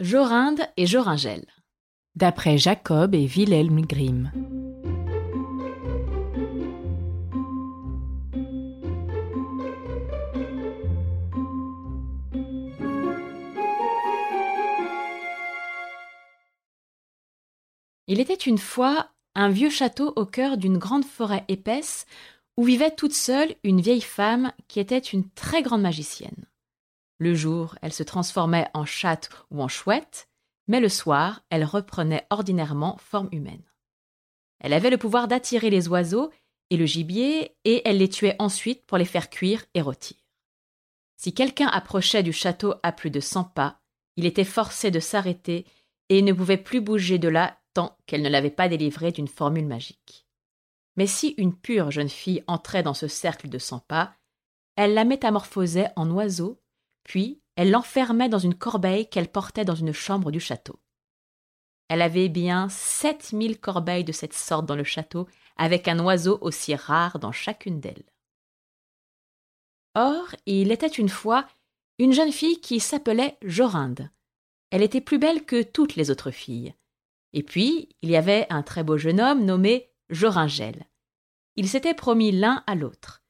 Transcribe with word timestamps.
Jorinde 0.00 0.60
et 0.76 0.84
Joringel. 0.86 1.46
D'après 2.16 2.58
Jacob 2.58 3.14
et 3.14 3.26
Wilhelm 3.26 3.80
Grimm. 3.80 4.30
Il 18.06 18.20
était 18.20 18.34
une 18.34 18.58
fois 18.58 19.08
un 19.34 19.48
vieux 19.48 19.70
château 19.70 20.12
au 20.16 20.26
cœur 20.26 20.58
d'une 20.58 20.76
grande 20.76 21.06
forêt 21.06 21.46
épaisse 21.48 22.04
où 22.58 22.64
vivait 22.64 22.90
toute 22.90 23.14
seule 23.14 23.54
une 23.64 23.80
vieille 23.80 24.02
femme 24.02 24.52
qui 24.68 24.78
était 24.78 24.98
une 24.98 25.26
très 25.30 25.62
grande 25.62 25.80
magicienne. 25.80 26.45
Le 27.18 27.34
jour, 27.34 27.76
elle 27.82 27.92
se 27.92 28.02
transformait 28.02 28.68
en 28.74 28.84
chatte 28.84 29.30
ou 29.50 29.62
en 29.62 29.68
chouette, 29.68 30.28
mais 30.68 30.80
le 30.80 30.88
soir, 30.88 31.42
elle 31.50 31.64
reprenait 31.64 32.26
ordinairement 32.30 32.98
forme 32.98 33.28
humaine. 33.32 33.64
Elle 34.58 34.72
avait 34.72 34.90
le 34.90 34.98
pouvoir 34.98 35.28
d'attirer 35.28 35.70
les 35.70 35.88
oiseaux 35.88 36.30
et 36.70 36.76
le 36.76 36.86
gibier, 36.86 37.56
et 37.64 37.82
elle 37.84 37.98
les 37.98 38.08
tuait 38.08 38.36
ensuite 38.38 38.84
pour 38.86 38.98
les 38.98 39.04
faire 39.04 39.30
cuire 39.30 39.64
et 39.74 39.80
rôtir. 39.80 40.16
Si 41.16 41.32
quelqu'un 41.32 41.68
approchait 41.68 42.22
du 42.22 42.32
château 42.32 42.74
à 42.82 42.92
plus 42.92 43.10
de 43.10 43.20
cent 43.20 43.44
pas, 43.44 43.80
il 44.16 44.26
était 44.26 44.44
forcé 44.44 44.90
de 44.90 45.00
s'arrêter 45.00 45.64
et 46.08 46.22
ne 46.22 46.32
pouvait 46.32 46.56
plus 46.56 46.80
bouger 46.80 47.18
de 47.18 47.28
là 47.28 47.58
tant 47.72 47.96
qu'elle 48.06 48.22
ne 48.22 48.28
l'avait 48.28 48.50
pas 48.50 48.68
délivré 48.68 49.12
d'une 49.12 49.28
formule 49.28 49.66
magique. 49.66 50.26
Mais 50.96 51.06
si 51.06 51.34
une 51.36 51.54
pure 51.54 51.90
jeune 51.90 52.08
fille 52.08 52.42
entrait 52.46 52.82
dans 52.82 52.94
ce 52.94 53.06
cercle 53.06 53.48
de 53.48 53.58
cent 53.58 53.80
pas, 53.80 54.14
elle 54.76 54.94
la 54.94 55.04
métamorphosait 55.04 55.90
en 55.96 56.10
oiseau 56.10 56.60
puis 57.06 57.40
elle 57.54 57.70
l'enfermait 57.70 58.28
dans 58.28 58.38
une 58.38 58.54
corbeille 58.54 59.08
qu'elle 59.08 59.30
portait 59.30 59.64
dans 59.64 59.76
une 59.76 59.92
chambre 59.92 60.30
du 60.30 60.40
château. 60.40 60.78
Elle 61.88 62.02
avait 62.02 62.28
bien 62.28 62.68
sept 62.68 63.32
mille 63.32 63.60
corbeilles 63.60 64.04
de 64.04 64.12
cette 64.12 64.34
sorte 64.34 64.66
dans 64.66 64.74
le 64.74 64.84
château, 64.84 65.28
avec 65.56 65.86
un 65.86 66.00
oiseau 66.00 66.36
aussi 66.40 66.74
rare 66.74 67.20
dans 67.20 67.30
chacune 67.30 67.80
d'elles. 67.80 68.04
Or, 69.94 70.34
il 70.46 70.72
était 70.72 70.86
une 70.88 71.08
fois 71.08 71.46
une 71.98 72.12
jeune 72.12 72.32
fille 72.32 72.60
qui 72.60 72.80
s'appelait 72.80 73.38
Jorinde. 73.40 74.10
Elle 74.70 74.82
était 74.82 75.00
plus 75.00 75.18
belle 75.18 75.44
que 75.44 75.62
toutes 75.62 75.94
les 75.94 76.10
autres 76.10 76.32
filles. 76.32 76.74
Et 77.32 77.44
puis, 77.44 77.88
il 78.02 78.10
y 78.10 78.16
avait 78.16 78.46
un 78.50 78.62
très 78.62 78.82
beau 78.82 78.98
jeune 78.98 79.20
homme 79.20 79.44
nommé 79.44 79.90
Joringel. 80.10 80.86
Ils 81.54 81.68
s'étaient 81.68 81.94
promis 81.94 82.32
l'un 82.32 82.64
à 82.66 82.74
l'autre. 82.74 83.22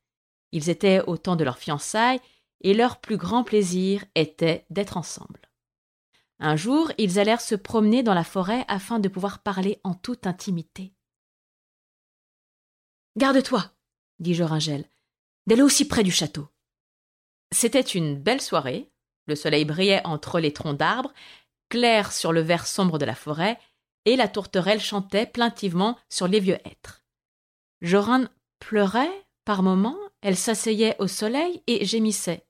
Ils 0.50 0.70
étaient 0.70 1.02
au 1.06 1.18
temps 1.18 1.36
de 1.36 1.44
leur 1.44 1.58
fiançailles 1.58 2.20
et 2.60 2.74
leur 2.74 3.00
plus 3.00 3.16
grand 3.16 3.44
plaisir 3.44 4.04
était 4.14 4.66
d'être 4.70 4.96
ensemble. 4.96 5.40
Un 6.38 6.56
jour, 6.56 6.92
ils 6.98 7.18
allèrent 7.18 7.40
se 7.40 7.54
promener 7.54 8.02
dans 8.02 8.14
la 8.14 8.24
forêt 8.24 8.64
afin 8.68 8.98
de 8.98 9.08
pouvoir 9.08 9.38
parler 9.38 9.80
en 9.84 9.94
toute 9.94 10.26
intimité. 10.26 10.92
Garde-toi, 13.16 13.72
dit 14.18 14.34
Joringel, 14.34 14.84
d'aller 15.46 15.62
aussi 15.62 15.88
près 15.88 16.02
du 16.02 16.10
château. 16.10 16.48
C'était 17.52 17.80
une 17.80 18.16
belle 18.16 18.42
soirée. 18.42 18.90
Le 19.27 19.34
soleil 19.34 19.64
brillait 19.64 20.04
entre 20.04 20.40
les 20.40 20.52
troncs 20.52 20.77
d'arbres, 20.77 21.12
clair 21.68 22.12
sur 22.12 22.32
le 22.32 22.40
vert 22.40 22.66
sombre 22.66 22.98
de 22.98 23.06
la 23.06 23.14
forêt, 23.14 23.58
et 24.04 24.16
la 24.16 24.28
tourterelle 24.28 24.80
chantait 24.80 25.27
plaintivement 25.27 25.98
sur 26.08 26.28
les 26.28 26.40
vieux 26.40 26.58
hêtres. 26.64 27.04
Jorin 27.80 28.28
pleurait 28.58 29.27
par 29.44 29.62
moments, 29.62 29.98
elle 30.22 30.36
s'asseyait 30.36 30.96
au 30.98 31.06
soleil 31.06 31.62
et 31.66 31.84
gémissait. 31.84 32.45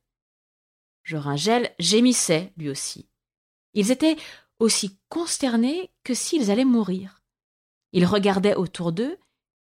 Joringel 1.07 1.73
gémissait, 1.79 2.53
lui 2.57 2.69
aussi. 2.69 3.09
Ils 3.75 3.93
étaient 3.93 4.17
aussi 4.59 4.99
consternés 5.09 5.93
que 6.03 6.15
s'ils 6.15 6.51
allaient 6.51 6.65
mourir. 6.65 7.23
Ils 7.93 8.05
regardaient 8.05 8.57
autour 8.57 8.91
d'eux, 8.91 9.17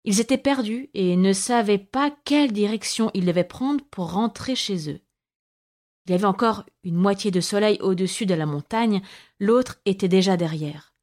ils 0.04 0.20
étaient 0.20 0.38
perdus 0.38 0.90
et 0.94 1.16
ne 1.16 1.32
savaient 1.32 1.78
pas 1.78 2.12
quelle 2.26 2.52
direction 2.52 3.10
ils 3.14 3.26
devaient 3.26 3.46
prendre 3.46 3.84
pour 3.86 4.12
rentrer 4.12 4.54
chez 4.54 4.92
eux. 4.92 5.00
Il 6.06 6.12
y 6.12 6.14
avait 6.14 6.26
encore 6.26 6.66
une 6.84 6.96
moitié 6.96 7.32
de 7.32 7.40
soleil 7.40 7.78
au-dessus 7.80 8.26
de 8.26 8.34
la 8.34 8.46
montagne, 8.46 9.02
l'autre 9.40 9.80
était 9.86 10.10
déjà 10.10 10.36
derrière. 10.36 10.94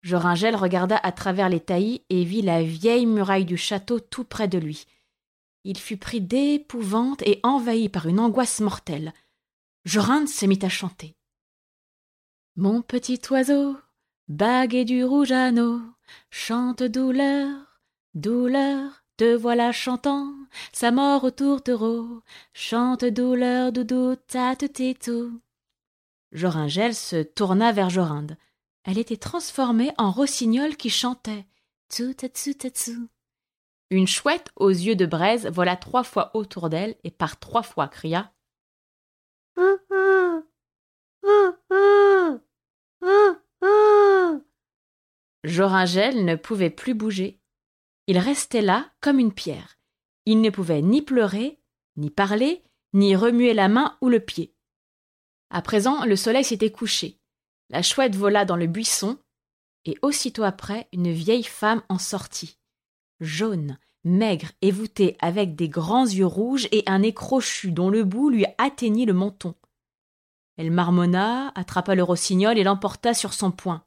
Joringel 0.00 0.56
regarda 0.56 0.96
à 0.96 1.12
travers 1.12 1.50
les 1.50 1.60
taillis 1.60 2.04
et 2.08 2.24
vit 2.24 2.42
la 2.42 2.62
vieille 2.62 3.06
muraille 3.06 3.44
du 3.44 3.58
château 3.58 4.00
tout 4.00 4.24
près 4.24 4.48
de 4.48 4.58
lui. 4.58 4.86
Il 5.64 5.78
fut 5.78 5.96
pris 5.96 6.20
d'épouvante 6.20 7.22
et 7.22 7.40
envahi 7.42 7.88
par 7.88 8.06
une 8.06 8.20
angoisse 8.20 8.60
mortelle. 8.60 9.12
Jorinde 9.84 10.28
se 10.28 10.46
mit 10.46 10.58
à 10.62 10.68
chanter. 10.68 11.16
Mon 12.56 12.82
petit 12.82 13.20
oiseau, 13.30 13.76
bagué 14.28 14.84
du 14.84 15.04
rouge 15.04 15.32
anneau, 15.32 15.80
chante 16.30 16.82
douleur, 16.82 17.80
douleur, 18.14 19.04
te 19.16 19.34
voilà 19.34 19.72
chantant, 19.72 20.34
sa 20.72 20.90
mort 20.90 21.24
au 21.24 21.30
tourtereau, 21.30 22.22
chante 22.52 23.04
douleur, 23.04 23.72
doudou, 23.72 24.16
tate, 24.28 24.72
tétou. 24.72 25.40
Joringel 26.32 26.94
se 26.94 27.22
tourna 27.22 27.72
vers 27.72 27.90
Jorinde. 27.90 28.36
Elle 28.84 28.98
était 28.98 29.16
transformée 29.16 29.92
en 29.96 30.10
rossignol 30.10 30.76
qui 30.76 30.90
chantait. 30.90 31.46
Tout, 31.88 32.14
une 33.94 34.08
chouette 34.08 34.50
aux 34.56 34.70
yeux 34.70 34.96
de 34.96 35.06
braise 35.06 35.46
vola 35.46 35.76
trois 35.76 36.02
fois 36.02 36.30
autour 36.34 36.68
d'elle 36.68 36.96
et 37.04 37.10
par 37.10 37.38
trois 37.38 37.62
fois 37.62 37.88
cria 37.88 38.32
Joringel 45.44 46.24
ne 46.24 46.34
pouvait 46.34 46.70
plus 46.70 46.94
bouger. 46.94 47.38
Il 48.06 48.18
restait 48.18 48.62
là 48.62 48.90
comme 49.00 49.18
une 49.18 49.32
pierre. 49.32 49.78
Il 50.26 50.40
ne 50.40 50.50
pouvait 50.50 50.82
ni 50.82 51.02
pleurer, 51.02 51.60
ni 51.96 52.10
parler, 52.10 52.64
ni 52.94 53.14
remuer 53.14 53.54
la 53.54 53.68
main 53.68 53.96
ou 54.00 54.08
le 54.08 54.20
pied. 54.20 54.54
À 55.50 55.62
présent, 55.62 56.04
le 56.04 56.16
soleil 56.16 56.44
s'était 56.44 56.72
couché. 56.72 57.20
La 57.70 57.82
chouette 57.82 58.16
vola 58.16 58.44
dans 58.44 58.56
le 58.56 58.66
buisson, 58.66 59.18
et 59.84 59.96
aussitôt 60.02 60.42
après, 60.42 60.88
une 60.92 61.12
vieille 61.12 61.44
femme 61.44 61.82
en 61.88 61.98
sortit 61.98 62.58
jaune, 63.20 63.78
maigre 64.04 64.52
et 64.62 64.70
voûtée, 64.70 65.16
avec 65.20 65.56
des 65.56 65.68
grands 65.68 66.06
yeux 66.06 66.26
rouges 66.26 66.68
et 66.72 66.82
un 66.86 67.00
nez 67.00 67.14
crochu 67.14 67.72
dont 67.72 67.90
le 67.90 68.04
bout 68.04 68.30
lui 68.30 68.46
atteignit 68.58 69.06
le 69.06 69.12
menton. 69.12 69.54
Elle 70.56 70.70
marmonna, 70.70 71.52
attrapa 71.54 71.94
le 71.94 72.02
rossignol 72.02 72.58
et 72.58 72.64
l'emporta 72.64 73.14
sur 73.14 73.32
son 73.32 73.50
poing. 73.50 73.84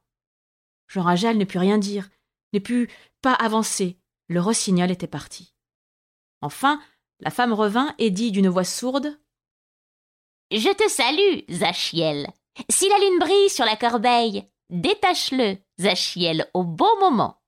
Jean 0.88 1.04
Ragel 1.04 1.38
ne 1.38 1.46
put 1.46 1.58
rien 1.58 1.78
dire, 1.78 2.10
ne 2.54 2.60
put 2.60 2.90
pas 3.22 3.34
avancer. 3.34 3.98
Le 4.28 4.42
rossignol 4.42 4.92
était 4.92 5.08
parti. 5.08 5.54
Enfin, 6.42 6.82
la 7.20 7.32
femme 7.32 7.54
revint 7.54 7.96
et 7.98 8.12
dit 8.12 8.32
d'une 8.32 8.50
voix 8.50 8.64
sourde 8.64 9.18
Je 10.52 10.74
te 10.74 10.90
salue, 10.90 11.50
Zachiel. 11.50 12.28
Si 12.70 12.90
la 12.90 12.98
lune 12.98 13.20
brille 13.20 13.50
sur 13.50 13.66
la 13.66 13.76
corbeille, 13.76 14.44
détache-le, 14.70 15.58
Zachiel, 15.80 16.50
au 16.54 16.64
bon 16.64 17.00
moment. 17.00 17.42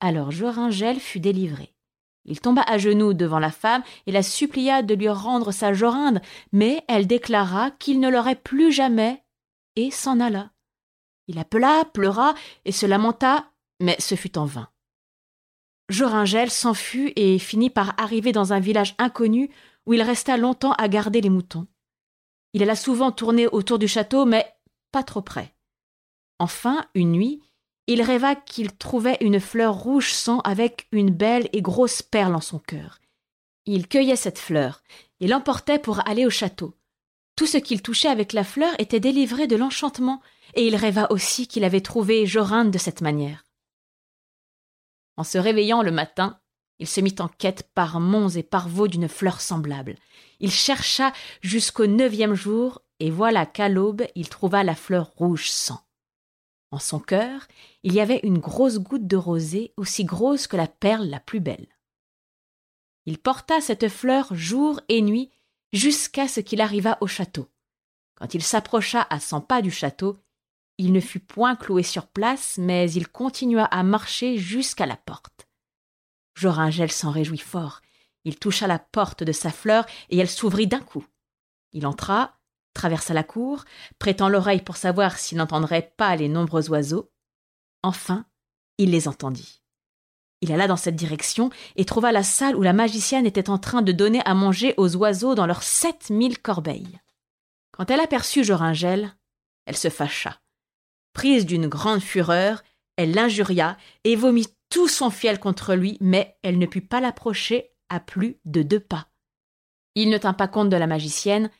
Alors 0.00 0.30
Joringel 0.30 0.98
fut 0.98 1.20
délivré. 1.20 1.74
Il 2.24 2.40
tomba 2.40 2.62
à 2.62 2.78
genoux 2.78 3.14
devant 3.14 3.38
la 3.38 3.50
femme 3.50 3.82
et 4.06 4.12
la 4.12 4.22
supplia 4.22 4.82
de 4.82 4.94
lui 4.94 5.08
rendre 5.08 5.52
sa 5.52 5.72
Jorinde, 5.72 6.20
mais 6.52 6.84
elle 6.88 7.06
déclara 7.06 7.70
qu'il 7.72 8.00
ne 8.00 8.08
l'aurait 8.08 8.36
plus 8.36 8.72
jamais, 8.72 9.22
et 9.76 9.90
s'en 9.90 10.20
alla. 10.20 10.50
Il 11.28 11.38
appela, 11.38 11.84
pleura 11.84 12.34
et 12.64 12.72
se 12.72 12.86
lamenta, 12.86 13.50
mais 13.80 13.96
ce 13.98 14.14
fut 14.14 14.36
en 14.36 14.44
vain. 14.44 14.68
Joringel 15.88 16.50
s'enfuit 16.50 17.12
et 17.16 17.38
finit 17.38 17.70
par 17.70 17.94
arriver 18.00 18.32
dans 18.32 18.52
un 18.52 18.60
village 18.60 18.94
inconnu 18.98 19.50
où 19.86 19.94
il 19.94 20.02
resta 20.02 20.36
longtemps 20.36 20.72
à 20.72 20.88
garder 20.88 21.20
les 21.20 21.30
moutons. 21.30 21.66
Il 22.52 22.62
alla 22.62 22.76
souvent 22.76 23.12
tourner 23.12 23.46
autour 23.48 23.78
du 23.78 23.88
château, 23.88 24.24
mais 24.24 24.46
pas 24.92 25.02
trop 25.02 25.22
près. 25.22 25.54
Enfin, 26.38 26.84
une 26.94 27.12
nuit, 27.12 27.42
il 27.90 28.02
rêva 28.02 28.36
qu'il 28.36 28.70
trouvait 28.70 29.18
une 29.20 29.40
fleur 29.40 29.74
rouge 29.74 30.12
sang 30.12 30.38
avec 30.42 30.86
une 30.92 31.10
belle 31.10 31.48
et 31.52 31.60
grosse 31.60 32.02
perle 32.02 32.36
en 32.36 32.40
son 32.40 32.60
cœur. 32.60 33.00
Il 33.66 33.88
cueillait 33.88 34.14
cette 34.14 34.38
fleur 34.38 34.84
et 35.18 35.26
l'emportait 35.26 35.80
pour 35.80 36.06
aller 36.08 36.24
au 36.24 36.30
château. 36.30 36.76
Tout 37.34 37.48
ce 37.48 37.56
qu'il 37.56 37.82
touchait 37.82 38.06
avec 38.08 38.32
la 38.32 38.44
fleur 38.44 38.72
était 38.78 39.00
délivré 39.00 39.48
de 39.48 39.56
l'enchantement, 39.56 40.22
et 40.54 40.68
il 40.68 40.76
rêva 40.76 41.08
aussi 41.10 41.48
qu'il 41.48 41.64
avait 41.64 41.80
trouvé 41.80 42.26
Jorinde 42.26 42.70
de 42.70 42.78
cette 42.78 43.00
manière. 43.00 43.44
En 45.16 45.24
se 45.24 45.38
réveillant 45.38 45.82
le 45.82 45.90
matin, 45.90 46.38
il 46.78 46.86
se 46.86 47.00
mit 47.00 47.16
en 47.18 47.26
quête 47.26 47.68
par 47.74 47.98
monts 47.98 48.28
et 48.28 48.44
par 48.44 48.68
vaux 48.68 48.86
d'une 48.86 49.08
fleur 49.08 49.40
semblable. 49.40 49.96
Il 50.38 50.52
chercha 50.52 51.12
jusqu'au 51.40 51.88
neuvième 51.88 52.34
jour, 52.34 52.82
et 53.00 53.10
voilà 53.10 53.46
qu'à 53.46 53.68
l'aube 53.68 54.04
il 54.14 54.28
trouva 54.28 54.62
la 54.62 54.76
fleur 54.76 55.10
rouge 55.16 55.50
sang. 55.50 55.80
En 56.70 56.78
son 56.78 57.00
cœur, 57.00 57.46
il 57.82 57.92
y 57.92 58.00
avait 58.00 58.20
une 58.22 58.38
grosse 58.38 58.78
goutte 58.78 59.06
de 59.06 59.16
rosée 59.16 59.72
aussi 59.76 60.04
grosse 60.04 60.46
que 60.46 60.56
la 60.56 60.68
perle 60.68 61.08
la 61.08 61.20
plus 61.20 61.40
belle. 61.40 61.66
Il 63.06 63.18
porta 63.18 63.60
cette 63.60 63.88
fleur 63.88 64.34
jour 64.34 64.80
et 64.88 65.02
nuit 65.02 65.30
jusqu'à 65.72 66.28
ce 66.28 66.40
qu'il 66.40 66.60
arriva 66.60 66.98
au 67.00 67.06
château. 67.06 67.48
Quand 68.14 68.34
il 68.34 68.42
s'approcha 68.42 69.06
à 69.10 69.18
cent 69.18 69.40
pas 69.40 69.62
du 69.62 69.70
château, 69.70 70.18
il 70.78 70.92
ne 70.92 71.00
fut 71.00 71.20
point 71.20 71.56
cloué 71.56 71.82
sur 71.82 72.06
place, 72.06 72.56
mais 72.58 72.90
il 72.92 73.08
continua 73.08 73.64
à 73.64 73.82
marcher 73.82 74.38
jusqu'à 74.38 74.86
la 74.86 74.96
porte. 74.96 75.48
Joringel 76.34 76.90
s'en 76.90 77.10
réjouit 77.10 77.38
fort. 77.38 77.80
Il 78.24 78.38
toucha 78.38 78.66
la 78.66 78.78
porte 78.78 79.22
de 79.22 79.32
sa 79.32 79.50
fleur 79.50 79.86
et 80.08 80.18
elle 80.18 80.28
s'ouvrit 80.28 80.66
d'un 80.66 80.80
coup. 80.80 81.04
Il 81.72 81.86
entra, 81.86 82.39
traversa 82.74 83.14
la 83.14 83.24
cour, 83.24 83.64
prêtant 83.98 84.28
l'oreille 84.28 84.62
pour 84.62 84.76
savoir 84.76 85.18
s'il 85.18 85.38
n'entendrait 85.38 85.92
pas 85.96 86.16
les 86.16 86.28
nombreux 86.28 86.70
oiseaux. 86.70 87.10
Enfin, 87.82 88.26
il 88.78 88.90
les 88.90 89.08
entendit. 89.08 89.62
Il 90.42 90.52
alla 90.52 90.66
dans 90.66 90.76
cette 90.76 90.96
direction 90.96 91.50
et 91.76 91.84
trouva 91.84 92.12
la 92.12 92.22
salle 92.22 92.56
où 92.56 92.62
la 92.62 92.72
magicienne 92.72 93.26
était 93.26 93.50
en 93.50 93.58
train 93.58 93.82
de 93.82 93.92
donner 93.92 94.22
à 94.24 94.34
manger 94.34 94.74
aux 94.78 94.96
oiseaux 94.96 95.34
dans 95.34 95.46
leurs 95.46 95.62
sept 95.62 96.10
mille 96.10 96.38
corbeilles. 96.38 97.00
Quand 97.72 97.90
elle 97.90 98.00
aperçut 98.00 98.44
Joringel, 98.44 99.14
elle 99.66 99.76
se 99.76 99.90
fâcha. 99.90 100.40
Prise 101.12 101.44
d'une 101.44 101.66
grande 101.66 102.00
fureur, 102.00 102.62
elle 102.96 103.12
l'injuria 103.12 103.76
et 104.04 104.16
vomit 104.16 104.46
tout 104.70 104.88
son 104.88 105.10
fiel 105.10 105.38
contre 105.38 105.74
lui, 105.74 105.98
mais 106.00 106.38
elle 106.42 106.58
ne 106.58 106.66
put 106.66 106.80
pas 106.80 107.00
l'approcher 107.00 107.70
à 107.88 108.00
plus 108.00 108.38
de 108.44 108.62
deux 108.62 108.80
pas. 108.80 109.08
Il 109.94 110.08
ne 110.08 110.18
tint 110.18 110.32
pas 110.32 110.48
compte 110.48 110.70
de 110.70 110.76
la 110.76 110.86
magicienne 110.86 111.50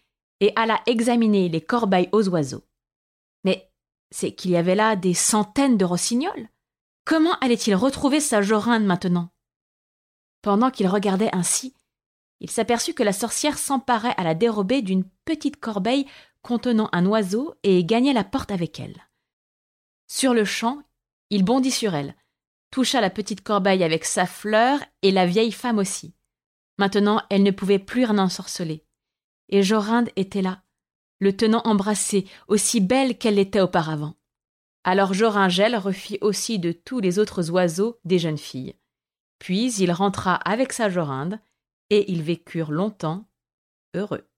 et 0.40 0.52
alla 0.56 0.80
examiner 0.86 1.48
les 1.48 1.60
corbeilles 1.60 2.08
aux 2.12 2.28
oiseaux. 2.28 2.64
Mais 3.44 3.70
c'est 4.10 4.32
qu'il 4.32 4.50
y 4.50 4.56
avait 4.56 4.74
là 4.74 4.96
des 4.96 5.14
centaines 5.14 5.76
de 5.76 5.84
rossignols. 5.84 6.48
Comment 7.04 7.38
allait-il 7.40 7.74
retrouver 7.74 8.20
sa 8.20 8.42
Jorinde 8.42 8.84
maintenant? 8.84 9.30
Pendant 10.42 10.70
qu'il 10.70 10.88
regardait 10.88 11.34
ainsi, 11.34 11.74
il 12.40 12.50
s'aperçut 12.50 12.94
que 12.94 13.02
la 13.02 13.12
sorcière 13.12 13.58
s'emparait 13.58 14.14
à 14.16 14.24
la 14.24 14.34
dérobée 14.34 14.82
d'une 14.82 15.04
petite 15.24 15.60
corbeille 15.60 16.06
contenant 16.42 16.88
un 16.92 17.04
oiseau 17.06 17.54
et 17.62 17.84
gagnait 17.84 18.14
la 18.14 18.24
porte 18.24 18.50
avec 18.50 18.80
elle. 18.80 19.08
Sur 20.08 20.32
le 20.32 20.44
champ, 20.44 20.82
il 21.28 21.44
bondit 21.44 21.70
sur 21.70 21.94
elle, 21.94 22.16
toucha 22.70 23.00
la 23.00 23.10
petite 23.10 23.42
corbeille 23.42 23.84
avec 23.84 24.04
sa 24.04 24.26
fleur 24.26 24.80
et 25.02 25.10
la 25.10 25.26
vieille 25.26 25.52
femme 25.52 25.78
aussi. 25.78 26.14
Maintenant, 26.78 27.22
elle 27.28 27.42
ne 27.42 27.50
pouvait 27.50 27.78
plus 27.78 28.04
rien 28.04 28.18
ensorceler. 28.18 28.86
Et 29.50 29.62
Jorinde 29.62 30.08
était 30.16 30.42
là, 30.42 30.62
le 31.18 31.36
tenant 31.36 31.62
embrassé, 31.64 32.26
aussi 32.48 32.80
belle 32.80 33.18
qu'elle 33.18 33.34
l'était 33.34 33.60
auparavant. 33.60 34.14
Alors 34.84 35.12
Joringel 35.12 35.76
refit 35.76 36.18
aussi 36.22 36.58
de 36.58 36.72
tous 36.72 37.00
les 37.00 37.18
autres 37.18 37.50
oiseaux 37.50 37.98
des 38.04 38.18
jeunes 38.18 38.38
filles. 38.38 38.76
Puis 39.38 39.74
il 39.74 39.92
rentra 39.92 40.34
avec 40.34 40.72
sa 40.72 40.88
Jorinde, 40.88 41.38
et 41.90 42.10
ils 42.10 42.22
vécurent 42.22 42.70
longtemps 42.70 43.28
heureux. 43.94 44.29